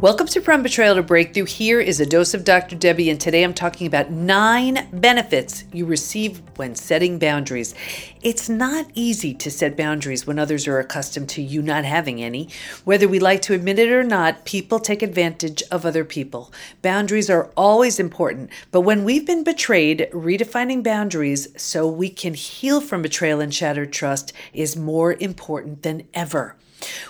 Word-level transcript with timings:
Welcome 0.00 0.28
to 0.28 0.40
From 0.40 0.62
Betrayal 0.62 0.94
to 0.94 1.02
Breakthrough. 1.02 1.44
Here 1.44 1.78
is 1.78 2.00
a 2.00 2.06
dose 2.06 2.32
of 2.32 2.42
Dr. 2.42 2.74
Debbie, 2.74 3.10
and 3.10 3.20
today 3.20 3.42
I'm 3.42 3.52
talking 3.52 3.86
about 3.86 4.10
nine 4.10 4.88
benefits 4.94 5.64
you 5.74 5.84
receive 5.84 6.40
when 6.56 6.74
setting 6.74 7.18
boundaries. 7.18 7.74
It's 8.22 8.48
not 8.48 8.86
easy 8.94 9.34
to 9.34 9.50
set 9.50 9.76
boundaries 9.76 10.26
when 10.26 10.38
others 10.38 10.66
are 10.66 10.78
accustomed 10.78 11.28
to 11.30 11.42
you 11.42 11.60
not 11.60 11.84
having 11.84 12.22
any. 12.22 12.48
Whether 12.84 13.08
we 13.08 13.20
like 13.20 13.42
to 13.42 13.52
admit 13.52 13.78
it 13.78 13.92
or 13.92 14.02
not, 14.02 14.46
people 14.46 14.78
take 14.78 15.02
advantage 15.02 15.62
of 15.70 15.84
other 15.84 16.06
people. 16.06 16.50
Boundaries 16.80 17.28
are 17.28 17.50
always 17.54 18.00
important, 18.00 18.48
but 18.70 18.80
when 18.80 19.04
we've 19.04 19.26
been 19.26 19.44
betrayed, 19.44 20.08
redefining 20.14 20.82
boundaries 20.82 21.48
so 21.62 21.86
we 21.86 22.08
can 22.08 22.32
heal 22.32 22.80
from 22.80 23.02
betrayal 23.02 23.42
and 23.42 23.54
shattered 23.54 23.92
trust 23.92 24.32
is 24.54 24.78
more 24.78 25.12
important 25.12 25.82
than 25.82 26.08
ever. 26.14 26.56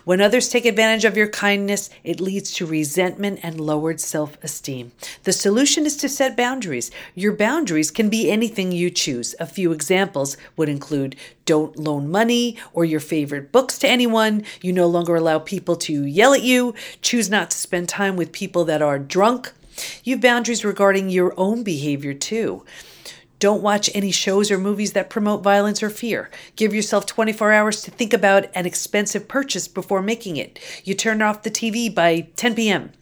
When 0.05 0.20
others 0.20 0.48
take 0.48 0.65
advantage 0.65 1.05
of 1.05 1.16
your 1.16 1.29
kindness, 1.29 1.91
it 2.05 2.20
leads 2.20 2.52
to 2.52 2.66
resentment 2.66 3.41
and 3.42 3.61
lowered 3.61 4.01
self 4.01 4.37
esteem. 4.42 4.92
The 5.24 5.33
solution 5.33 5.87
is 5.87 5.97
to 5.98 6.09
set 6.09 6.37
boundaries. 6.37 6.91
Your 7.15 7.33
boundaries 7.33 7.91
can 7.91 8.09
be 8.09 8.30
anything 8.30 8.73
you 8.73 8.91
choose. 8.91 9.34
A 9.38 9.47
few 9.47 9.73
examples 9.73 10.37
would 10.56 10.69
include 10.69 11.16
don't 11.45 11.77
loan 11.78 12.11
money 12.11 12.56
or 12.73 12.84
your 12.84 13.01
favorite 13.01 13.51
books 13.52 13.78
to 13.78 13.88
anyone, 13.88 14.45
you 14.62 14.73
no 14.73 14.87
longer 14.87 15.16
allow 15.16 15.38
people 15.38 15.77
to 15.77 16.05
yell 16.05 16.33
at 16.33 16.42
you, 16.42 16.75
choose 17.02 17.28
not 17.28 17.50
to 17.50 17.56
spend 17.59 17.89
time 17.89 18.16
with 18.16 18.33
people 18.33 18.64
that 18.64 18.83
are 18.83 18.98
drunk. 18.98 19.52
You 20.05 20.14
have 20.14 20.23
boundaries 20.23 20.64
regarding 20.64 21.09
your 21.09 21.34
own 21.37 21.62
behavior 21.62 22.14
too. 22.14 22.64
Don't 23.41 23.62
watch 23.62 23.89
any 23.95 24.11
shows 24.11 24.51
or 24.51 24.59
movies 24.59 24.93
that 24.93 25.09
promote 25.09 25.43
violence 25.43 25.83
or 25.83 25.89
fear. 25.89 26.31
Give 26.57 26.75
yourself 26.75 27.07
24 27.07 27.53
hours 27.53 27.81
to 27.83 27.91
think 27.91 28.12
about 28.12 28.47
an 28.55 28.67
expensive 28.67 29.29
purchase 29.29 29.67
before 29.67 30.03
making 30.03 30.37
it. 30.37 30.61
You 30.84 30.95
turn 30.95 31.23
off 31.23 31.42
the 31.42 31.51
TV 31.51 31.92
by 31.92 32.29
10 32.37 32.55
p.m. 32.55 32.92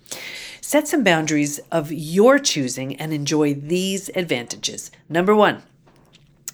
Set 0.61 0.87
some 0.87 1.03
boundaries 1.03 1.59
of 1.73 1.91
your 1.91 2.39
choosing 2.39 2.95
and 2.97 3.13
enjoy 3.13 3.53
these 3.53 4.11
advantages. 4.11 4.93
Number 5.09 5.35
one, 5.35 5.65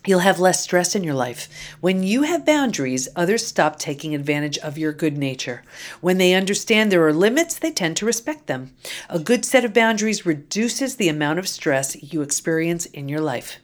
You'll 0.07 0.19
have 0.21 0.39
less 0.39 0.63
stress 0.63 0.95
in 0.95 1.03
your 1.03 1.15
life. 1.15 1.49
When 1.81 2.03
you 2.03 2.25
have 2.25 2.45
boundaries, 2.45 3.09
others 3.17 3.47
stop 3.47 3.79
taking 3.79 4.15
advantage 4.15 4.59
of 4.59 4.77
your 4.77 4.93
good 4.93 5.17
nature. 5.17 5.63
When 6.03 6.19
they 6.19 6.35
understand 6.35 6.93
there 6.93 7.07
are 7.07 7.13
limits, 7.13 7.59
they 7.59 7.71
tend 7.71 7.97
to 7.97 8.07
respect 8.07 8.47
them. 8.47 8.75
A 9.09 9.19
good 9.19 9.47
set 9.47 9.65
of 9.65 9.73
boundaries 9.73 10.27
reduces 10.27 10.97
the 10.97 11.09
amount 11.09 11.39
of 11.39 11.49
stress 11.49 11.97
you 12.03 12.21
experience 12.21 12.85
in 12.85 13.09
your 13.09 13.23
life. 13.23 13.61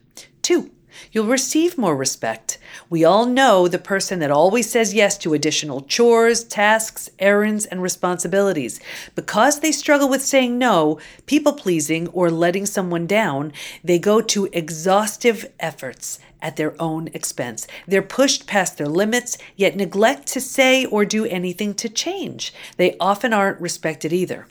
Two, 0.51 0.73
you'll 1.13 1.29
receive 1.29 1.79
more 1.79 1.95
respect. 1.95 2.59
We 2.89 3.05
all 3.05 3.25
know 3.25 3.69
the 3.69 3.79
person 3.79 4.19
that 4.19 4.33
always 4.33 4.69
says 4.69 4.93
yes 4.93 5.17
to 5.19 5.33
additional 5.33 5.83
chores, 5.83 6.43
tasks, 6.43 7.09
errands, 7.21 7.67
and 7.67 7.81
responsibilities. 7.81 8.81
Because 9.15 9.61
they 9.61 9.71
struggle 9.71 10.09
with 10.09 10.25
saying 10.25 10.59
no, 10.59 10.99
people 11.27 11.53
pleasing, 11.53 12.09
or 12.09 12.33
letting 12.33 12.67
someone 12.67 13.07
down, 13.07 13.53
they 13.85 14.01
go 14.01 14.21
to 14.23 14.49
exhaustive 14.53 15.49
efforts 15.61 16.19
at 16.43 16.57
their 16.57 16.75
own 16.83 17.07
expense. 17.15 17.69
They're 17.87 18.03
pushed 18.03 18.49
past 18.49 18.77
their 18.77 18.89
limits, 18.89 19.39
yet 19.55 19.77
neglect 19.77 20.27
to 20.33 20.41
say 20.41 20.85
or 20.85 21.05
do 21.05 21.27
anything 21.27 21.75
to 21.75 21.89
change. 21.89 22.53
They 22.77 22.97
often 22.99 23.33
aren't 23.33 23.61
respected 23.61 24.13
either. 24.13 24.49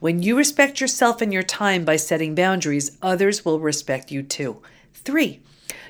When 0.00 0.22
you 0.22 0.34
respect 0.34 0.80
yourself 0.80 1.20
and 1.20 1.30
your 1.30 1.42
time 1.42 1.84
by 1.84 1.96
setting 1.96 2.34
boundaries, 2.34 2.96
others 3.02 3.44
will 3.44 3.60
respect 3.60 4.10
you 4.10 4.22
too. 4.22 4.62
Three, 5.04 5.40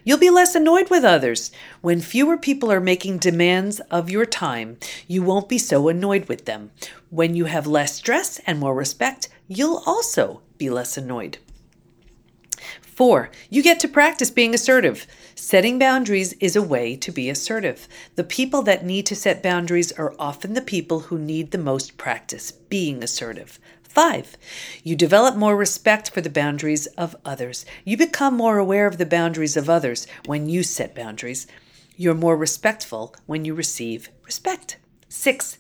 You'll 0.05 0.19
be 0.19 0.31
less 0.31 0.57
annoyed 0.57 0.91
with 0.91 1.05
others. 1.05 1.53
When 1.81 2.01
fewer 2.01 2.37
people 2.37 2.73
are 2.73 2.81
making 2.81 3.19
demands 3.19 3.79
of 3.91 4.11
your 4.11 4.27
time, 4.27 4.79
you 5.07 5.23
won't 5.23 5.49
be 5.49 5.59
so 5.59 5.89
annoyed 5.89 6.29
with 6.29 6.45
them. 6.45 6.73
When 7.11 7.37
you 7.37 7.45
have 7.45 7.69
less 7.69 7.95
stress 7.95 8.41
and 8.47 8.59
more 8.59 8.75
respect, 8.75 9.29
you'll 9.47 9.83
also 9.87 10.43
be 10.59 10.71
less 10.71 10.97
annoyed. 10.97 11.39
Four, 12.81 13.31
you 13.49 13.62
get 13.62 13.81
to 13.81 13.89
practice 13.89 14.31
being 14.31 14.55
assertive. 14.55 15.06
Setting 15.34 15.78
boundaries 15.78 16.34
is 16.34 16.56
a 16.56 16.62
way 16.62 16.97
to 16.97 17.12
be 17.12 17.31
assertive. 17.31 17.89
The 18.17 18.25
people 18.25 18.62
that 18.62 18.84
need 18.84 19.06
to 19.06 19.17
set 19.17 19.43
boundaries 19.43 19.93
are 19.93 20.15
often 20.19 20.55
the 20.55 20.61
people 20.61 21.01
who 21.01 21.19
need 21.19 21.53
the 21.53 21.59
most 21.59 21.97
practice 21.97 22.51
being 22.51 23.03
assertive. 23.03 23.59
Five, 23.92 24.38
you 24.82 24.97
develop 24.97 25.36
more 25.36 25.54
respect 25.54 26.08
for 26.08 26.22
the 26.22 26.30
boundaries 26.30 26.86
of 26.97 27.14
others. 27.26 27.66
You 27.84 27.98
become 27.98 28.34
more 28.34 28.56
aware 28.56 28.86
of 28.86 28.97
the 28.97 29.04
boundaries 29.04 29.54
of 29.54 29.69
others 29.69 30.06
when 30.25 30.48
you 30.48 30.62
set 30.62 30.94
boundaries. 30.94 31.47
You're 31.98 32.14
more 32.14 32.34
respectful 32.34 33.14
when 33.26 33.44
you 33.44 33.53
receive 33.53 34.08
respect. 34.25 34.78
Six, 35.10 35.58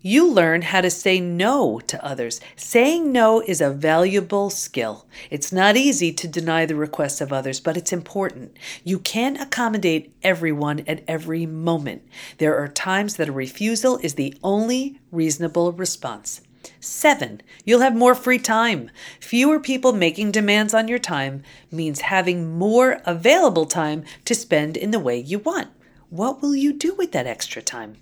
you 0.00 0.30
learn 0.30 0.62
how 0.62 0.80
to 0.80 0.90
say 0.90 1.18
no 1.18 1.80
to 1.80 2.04
others. 2.04 2.40
Saying 2.54 3.10
no 3.10 3.40
is 3.40 3.60
a 3.60 3.70
valuable 3.70 4.48
skill. 4.48 5.08
It's 5.28 5.50
not 5.50 5.76
easy 5.76 6.12
to 6.12 6.28
deny 6.28 6.66
the 6.66 6.76
requests 6.76 7.20
of 7.20 7.32
others, 7.32 7.58
but 7.58 7.76
it's 7.76 7.92
important. 7.92 8.56
You 8.84 9.00
can't 9.00 9.40
accommodate 9.40 10.14
everyone 10.22 10.84
at 10.86 11.02
every 11.08 11.46
moment. 11.46 12.02
There 12.38 12.56
are 12.56 12.68
times 12.68 13.16
that 13.16 13.28
a 13.28 13.32
refusal 13.32 13.98
is 14.04 14.14
the 14.14 14.36
only 14.44 15.00
reasonable 15.10 15.72
response. 15.72 16.42
Seven, 16.84 17.40
you'll 17.64 17.80
have 17.80 17.94
more 17.94 18.12
free 18.12 18.40
time. 18.40 18.90
Fewer 19.20 19.60
people 19.60 19.92
making 19.92 20.32
demands 20.32 20.74
on 20.74 20.88
your 20.88 20.98
time 20.98 21.44
means 21.70 22.00
having 22.00 22.58
more 22.58 23.00
available 23.04 23.66
time 23.66 24.02
to 24.24 24.34
spend 24.34 24.76
in 24.76 24.90
the 24.90 24.98
way 24.98 25.16
you 25.16 25.38
want. 25.38 25.68
What 26.10 26.42
will 26.42 26.56
you 26.56 26.72
do 26.72 26.92
with 26.96 27.12
that 27.12 27.28
extra 27.28 27.62
time? 27.62 27.98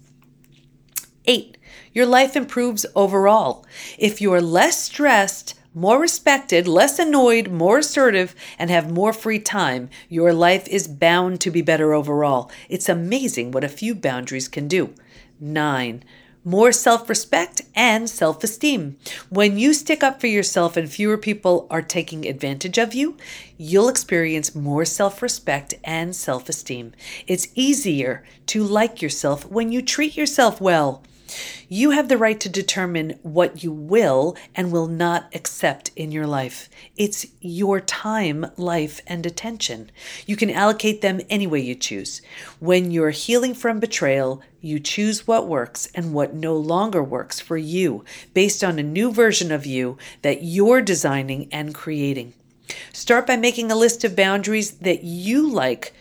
Eight, 1.26 1.58
your 1.92 2.06
life 2.06 2.34
improves 2.34 2.86
overall. 2.96 3.66
If 3.98 4.22
you're 4.22 4.40
less 4.40 4.82
stressed, 4.82 5.60
more 5.74 6.00
respected, 6.00 6.66
less 6.66 6.98
annoyed, 6.98 7.50
more 7.50 7.80
assertive, 7.80 8.34
and 8.58 8.70
have 8.70 8.90
more 8.90 9.12
free 9.12 9.40
time, 9.40 9.90
your 10.08 10.32
life 10.32 10.66
is 10.68 10.88
bound 10.88 11.42
to 11.42 11.50
be 11.50 11.60
better 11.60 11.92
overall. 11.92 12.50
It's 12.70 12.88
amazing 12.88 13.52
what 13.52 13.62
a 13.62 13.68
few 13.68 13.94
boundaries 13.94 14.48
can 14.48 14.68
do. 14.68 14.94
Nine, 15.38 16.02
more 16.44 16.72
self 16.72 17.08
respect 17.08 17.62
and 17.74 18.08
self 18.08 18.42
esteem. 18.42 18.96
When 19.28 19.58
you 19.58 19.74
stick 19.74 20.02
up 20.02 20.20
for 20.20 20.26
yourself 20.26 20.76
and 20.76 20.90
fewer 20.90 21.18
people 21.18 21.66
are 21.70 21.82
taking 21.82 22.26
advantage 22.26 22.78
of 22.78 22.94
you, 22.94 23.16
you'll 23.56 23.88
experience 23.88 24.54
more 24.54 24.84
self 24.84 25.22
respect 25.22 25.74
and 25.84 26.14
self 26.14 26.48
esteem. 26.48 26.92
It's 27.26 27.48
easier 27.54 28.24
to 28.46 28.62
like 28.62 29.02
yourself 29.02 29.46
when 29.46 29.72
you 29.72 29.82
treat 29.82 30.16
yourself 30.16 30.60
well. 30.60 31.02
You 31.68 31.90
have 31.90 32.08
the 32.08 32.18
right 32.18 32.38
to 32.40 32.48
determine 32.48 33.18
what 33.22 33.62
you 33.62 33.72
will 33.72 34.36
and 34.54 34.72
will 34.72 34.86
not 34.86 35.28
accept 35.34 35.90
in 35.96 36.12
your 36.12 36.26
life. 36.26 36.68
It's 36.96 37.26
your 37.40 37.80
time, 37.80 38.46
life, 38.56 39.00
and 39.06 39.24
attention. 39.24 39.90
You 40.26 40.36
can 40.36 40.50
allocate 40.50 41.00
them 41.00 41.20
any 41.28 41.46
way 41.46 41.60
you 41.60 41.74
choose. 41.74 42.22
When 42.58 42.90
you're 42.90 43.10
healing 43.10 43.54
from 43.54 43.80
betrayal, 43.80 44.42
you 44.60 44.78
choose 44.78 45.26
what 45.26 45.48
works 45.48 45.88
and 45.94 46.12
what 46.12 46.34
no 46.34 46.56
longer 46.56 47.02
works 47.02 47.40
for 47.40 47.56
you 47.56 48.04
based 48.34 48.62
on 48.62 48.78
a 48.78 48.82
new 48.82 49.12
version 49.12 49.50
of 49.50 49.66
you 49.66 49.96
that 50.22 50.42
you're 50.42 50.82
designing 50.82 51.48
and 51.52 51.74
creating. 51.74 52.34
Start 52.92 53.26
by 53.26 53.36
making 53.36 53.70
a 53.70 53.76
list 53.76 54.04
of 54.04 54.14
boundaries 54.14 54.72
that 54.72 55.02
you 55.02 55.48
like 55.50 55.92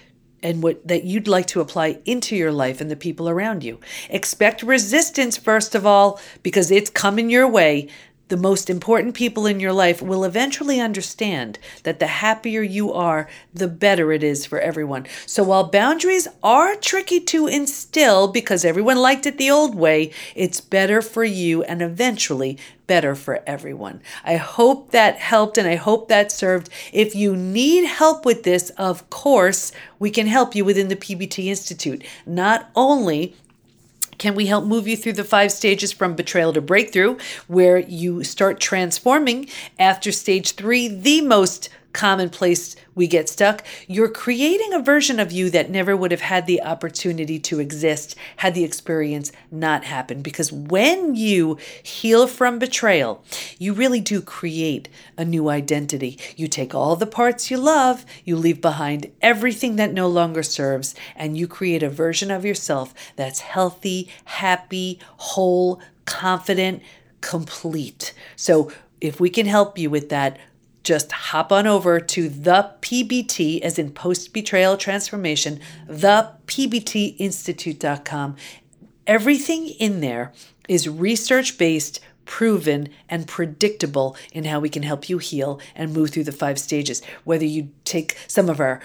and 0.42 0.64
what 0.64 0.88
that 0.88 1.04
you'd 1.04 1.28
like 1.28 1.48
to 1.48 1.62
apply 1.62 2.00
into 2.06 2.36
your 2.36 2.52
life 2.52 2.82
and 2.82 2.90
the 2.90 2.96
people 2.96 3.30
around 3.30 3.64
you. 3.64 3.80
Expect 4.10 4.64
resistance 4.64 5.38
first 5.38 5.76
of 5.76 5.86
all 5.86 6.20
because 6.44 6.72
it's 6.72 6.90
coming 6.90 7.30
your 7.30 7.48
way 7.48 7.88
the 8.29 8.38
most 8.38 8.69
important 8.69 9.16
people 9.16 9.45
in 9.45 9.59
your 9.59 9.73
life 9.73 10.01
will 10.01 10.23
eventually 10.23 10.79
understand 10.79 11.59
that 11.84 12.00
the 12.00 12.07
happier 12.07 12.62
you 12.62 12.94
are, 12.94 13.28
the 13.53 13.67
better 13.67 14.12
it 14.12 14.23
is 14.23 14.45
for 14.45 14.59
everyone. 14.59 15.06
So 15.25 15.44
while 15.44 15.66
boundaries 15.66 16.28
are 16.41 16.75
tricky 16.75 17.19
to 17.22 17.47
instill 17.47 18.28
because 18.28 18.64
everyone 18.64 18.97
liked 18.97 19.26
it 19.26 19.37
the 19.37 19.52
old 19.52 19.76
way, 19.76 20.11
it's 20.35 20.61
better 20.61 21.02
for 21.02 21.23
you 21.23 21.64
and 21.64 21.81
eventually 21.81 22.58
better 22.85 23.14
for 23.14 23.43
everyone. 23.46 24.02
I 24.23 24.37
hope 24.37 24.91
that 24.91 25.17
helped 25.17 25.58
and 25.58 25.67
I 25.67 25.75
hope 25.75 26.08
that 26.08 26.32
served. 26.32 26.70
If 26.91 27.16
you 27.16 27.35
need 27.35 27.85
help 27.85 28.25
with 28.25 28.43
this, 28.43 28.70
of 28.72 29.09
course, 29.09 29.72
we 29.99 30.09
can 30.09 30.28
help 30.28 30.55
you 30.55 30.66
within 30.66 30.87
the 30.87 30.96
PBT 30.96 31.46
Institute. 31.46 32.03
Not 32.25 32.70
only 32.75 33.35
can 34.20 34.36
we 34.36 34.46
help 34.46 34.66
move 34.66 34.88
you 34.88 34.96
through 34.96 35.14
the 35.14 35.24
five 35.24 35.52
stages 35.52 35.92
from 35.92 36.16
betrayal 36.16 36.54
to 36.54 36.62
breakthrough, 36.62 37.18
where 37.48 37.80
you 37.80 38.24
start 38.24 38.60
transforming 38.60 39.50
after 39.80 40.12
stage 40.12 40.52
three, 40.52 40.88
the 40.88 41.22
most 41.22 41.70
common 41.94 42.30
place 42.30 42.76
we 42.96 43.08
get 43.08 43.30
stuck, 43.30 43.66
you're 43.88 44.09
creating 44.09 44.74
a 44.74 44.82
version 44.82 45.20
of 45.20 45.32
you 45.32 45.50
that 45.50 45.70
never 45.70 45.96
would 45.96 46.12
have 46.12 46.22
had 46.22 46.46
the 46.46 46.62
opportunity 46.62 47.40
to 47.40 47.59
exist 47.59 48.16
had 48.38 48.53
the 48.53 48.64
experience 48.64 49.32
not 49.52 49.84
happened. 49.86 50.24
Because 50.24 50.52
when 50.52 51.16
you 51.16 51.58
heal 51.82 52.28
from 52.28 52.59
betrayal, 52.59 53.24
you 53.58 53.74
really 53.74 54.00
do 54.00 54.22
create 54.22 54.90
a 55.18 55.26
new 55.26 55.50
identity. 55.50 56.20
You 56.36 56.47
take 56.47 56.76
all 56.76 56.96
the 56.96 57.08
parts 57.08 57.50
you 57.50 57.58
love, 57.58 58.06
you 58.24 58.35
leave 58.35 58.62
behind 58.62 59.12
everything 59.22 59.76
that 59.78 59.94
no 59.94 60.08
longer 60.08 60.44
serves, 60.44 60.94
and 61.16 61.38
you 61.38 61.47
create 61.47 61.84
a 61.84 61.90
version 61.90 62.32
of 62.32 62.46
yourself 62.46 62.94
that's 63.16 63.40
healthy, 63.40 64.09
happy, 64.26 65.00
whole, 65.18 65.82
confident, 66.06 66.82
complete. 67.22 68.14
So 68.35 68.72
if 69.02 69.20
we 69.20 69.30
can 69.30 69.46
help 69.46 69.78
you 69.78 69.90
with 69.90 70.09
that, 70.09 70.38
just 70.84 71.11
hop 71.11 71.52
on 71.52 71.67
over 71.67 71.99
to 71.99 72.29
the 72.29 72.72
PBT, 72.81 73.61
as 73.61 73.78
in 73.78 73.91
post 73.91 74.34
betrayal 74.34 74.78
transformation, 74.78 75.59
the 75.87 76.31
PBTinstitute.com. 76.47 78.35
Everything 79.05 79.67
in 79.67 80.02
there 80.02 80.34
is 80.67 80.87
research 80.87 81.58
based, 81.58 81.99
proven, 82.26 82.90
and 83.09 83.28
predictable 83.28 84.16
in 84.31 84.46
how 84.46 84.59
we 84.59 84.70
can 84.70 84.84
help 84.84 85.09
you 85.09 85.17
heal 85.17 85.59
and 85.76 85.93
move 85.93 86.11
through 86.11 86.23
the 86.23 86.31
five 86.31 86.59
stages. 86.59 87.02
Whether 87.23 87.46
you 87.46 87.70
take 87.85 88.17
some 88.28 88.49
of 88.49 88.59
our 88.59 88.79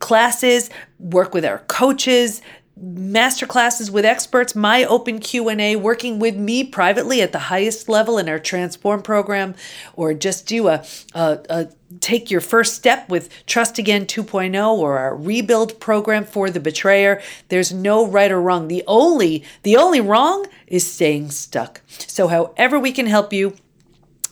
classes, 0.00 0.70
work 0.98 1.34
with 1.34 1.44
our 1.44 1.58
coaches, 1.68 2.42
master 2.80 3.46
classes 3.46 3.90
with 3.90 4.04
experts, 4.04 4.54
my 4.54 4.84
open 4.84 5.18
Q&A, 5.18 5.76
working 5.76 6.18
with 6.18 6.36
me 6.36 6.64
privately 6.64 7.20
at 7.22 7.32
the 7.32 7.38
highest 7.38 7.88
level 7.88 8.18
in 8.18 8.28
our 8.28 8.38
transform 8.38 9.02
program 9.02 9.54
or 9.94 10.14
just 10.14 10.46
do 10.46 10.68
a, 10.68 10.84
a, 11.14 11.38
a 11.50 11.68
take 12.00 12.30
your 12.30 12.40
first 12.40 12.74
step 12.74 13.08
with 13.08 13.30
Trust 13.46 13.78
Again 13.78 14.06
2.0 14.06 14.72
or 14.76 14.98
our 14.98 15.16
rebuild 15.16 15.80
program 15.80 16.24
for 16.24 16.50
the 16.50 16.60
betrayer. 16.60 17.22
There's 17.48 17.72
no 17.72 18.06
right 18.06 18.30
or 18.30 18.40
wrong. 18.40 18.68
The 18.68 18.84
only 18.86 19.44
the 19.62 19.76
only 19.76 20.00
wrong 20.00 20.46
is 20.66 20.90
staying 20.90 21.30
stuck. 21.30 21.80
So 21.88 22.28
however 22.28 22.78
we 22.78 22.92
can 22.92 23.06
help 23.06 23.32
you 23.32 23.56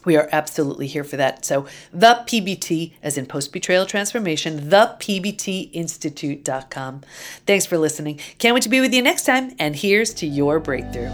we 0.07 0.17
are 0.17 0.31
absolutely 0.33 0.87
here 0.87 1.05
for 1.05 1.19
that. 1.19 1.45
So, 1.45 1.67
the 1.93 2.25
PBT, 2.27 2.93
as 3.03 3.19
in 3.19 3.27
post 3.27 3.53
betrayal 3.53 3.85
transformation, 3.85 4.71
the 4.71 4.97
PBTinstitute.com. 4.99 7.03
Thanks 7.47 7.67
for 7.67 7.77
listening. 7.77 8.21
Can't 8.39 8.55
wait 8.55 8.63
to 8.63 8.69
be 8.69 8.81
with 8.81 8.95
you 8.95 9.03
next 9.03 9.25
time. 9.25 9.57
And 9.59 9.75
here's 9.77 10.15
to 10.15 10.27
your 10.27 10.61
breakthrough. 10.61 11.11